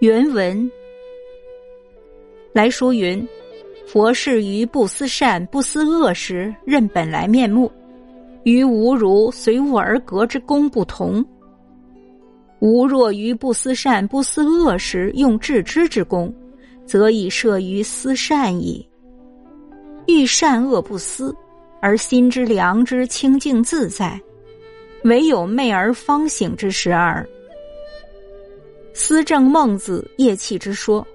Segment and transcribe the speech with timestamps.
[0.00, 0.70] 原文
[2.54, 3.26] 来说云：
[3.86, 7.70] 佛事于不思善不思恶时，认本来面目，
[8.44, 11.22] 与吾如随物而格之功不同。
[12.60, 16.34] 吾若于不思善不思恶时用致知之功，
[16.86, 18.88] 则以设于思善矣。
[20.06, 21.36] 欲善恶不思，
[21.78, 24.18] 而心之良知清净自在，
[25.04, 27.28] 唯有昧而方醒之时耳。
[28.92, 31.06] 思正孟子夜气之说，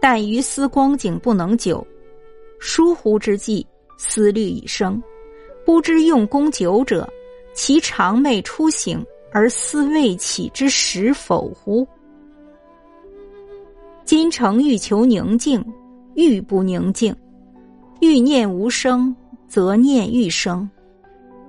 [0.00, 1.86] 但于思光景不能久，
[2.58, 5.02] 疏忽之际，思虑已生，
[5.64, 7.08] 不知用功久者，
[7.54, 11.86] 其常寐初醒而思未起之时否乎？
[14.04, 15.64] 今诚欲求宁静，
[16.14, 17.14] 欲不宁静，
[18.00, 19.14] 欲念无声，
[19.48, 20.68] 则念欲生。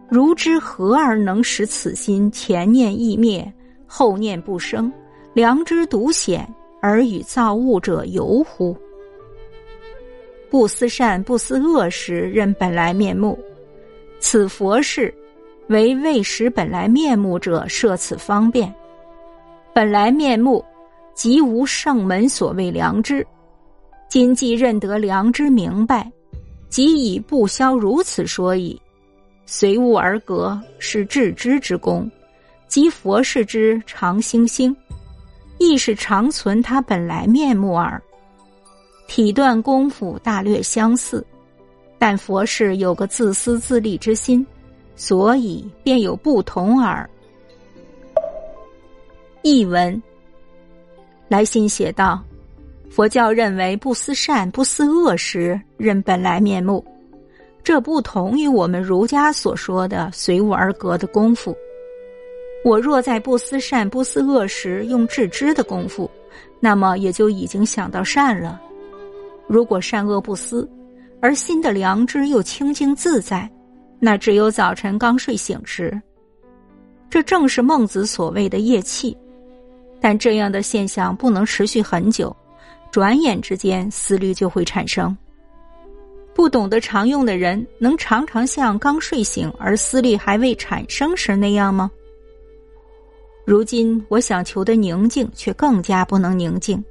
[0.08, 3.52] 如之何而能使此心前念易灭，
[3.88, 4.92] 后念不生？
[5.36, 6.48] 良知独显
[6.82, 8.74] 而与造物者游乎？
[10.50, 13.38] 不思善不思恶时，认本来面目。
[14.22, 15.14] 此佛事，
[15.68, 18.74] 为未识本来面目者设此方便。
[19.74, 20.64] 本来面目，
[21.14, 23.28] 即无圣门所谓良知。
[24.08, 26.10] 今既认得良知明白，
[26.70, 28.82] 即以不消如此说矣。
[29.46, 32.10] 随物而格，是致知之功，
[32.70, 34.74] 即佛事之常星星。
[35.58, 38.02] 亦是长存他本来面目耳。
[39.08, 41.26] 体断功夫大略相似，
[42.00, 44.46] 但佛事有个自私自利之心，
[44.96, 47.08] 所以便有不同耳。
[49.44, 50.02] 译文：
[51.28, 52.20] 来信写道：
[52.90, 56.84] 佛教认为不思善不思恶时认本来面目，
[57.64, 61.56] 这不同于我们儒家所说的随物而格的功夫。
[62.66, 66.10] 我若在不思善不思恶时用致知的功夫，
[66.60, 68.60] 那么也就已经想到善了。
[69.46, 70.68] 如果善恶不思，
[71.22, 73.48] 而心的良知又清净自在，
[74.00, 76.02] 那只有早晨刚睡醒时。
[77.08, 79.16] 这正是孟子所谓的夜气。
[80.02, 82.36] 但这样的现象不能持续很久，
[82.90, 85.16] 转眼之间思虑就会产生。
[86.34, 91.92] 不懂得常用的人，能常常像刚睡醒而思虑还未产生时那样吗？
[93.46, 96.84] 如今我想求的宁静，却更加不能宁静。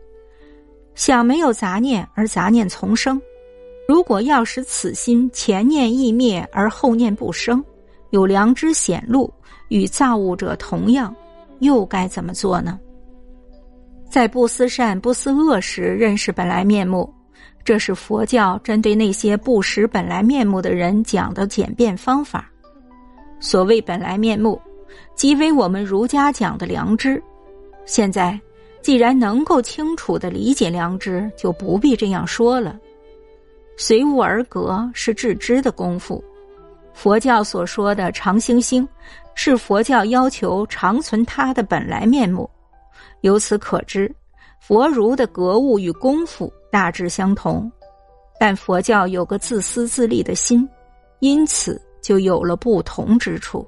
[0.94, 3.20] 想没有杂念，而杂念丛生。
[3.88, 7.62] 如果要使此心前念易灭，而后念不生，
[8.10, 9.28] 有良知显露，
[9.68, 11.14] 与造物者同样，
[11.58, 12.78] 又该怎么做呢？
[14.08, 17.12] 在不思善不思恶时认识本来面目，
[17.64, 22.48] 这是佛教针对那些不识本来面目的人讲的简便方法。
[23.40, 24.60] 所谓本来面目。
[25.14, 27.22] 即为我们儒家讲的良知。
[27.84, 28.38] 现在，
[28.80, 32.78] 既然能够清楚的理解良知，就不必这样说了。
[33.76, 36.22] 随物而格是致知的功夫。
[36.92, 38.86] 佛教所说的常星星，
[39.34, 42.48] 是佛教要求常存它的本来面目。
[43.22, 44.14] 由此可知，
[44.60, 47.70] 佛儒的格物与功夫大致相同，
[48.38, 50.68] 但佛教有个自私自利的心，
[51.18, 53.66] 因此就有了不同之处。